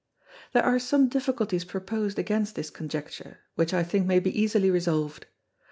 [0.53, 5.27] There are some Difficulties proposed against this Conjecture, which I think may be easily resolved.